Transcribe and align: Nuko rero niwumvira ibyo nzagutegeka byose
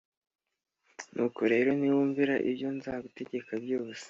Nuko 1.13 1.41
rero 1.53 1.69
niwumvira 1.79 2.33
ibyo 2.49 2.67
nzagutegeka 2.77 3.53
byose 3.63 3.99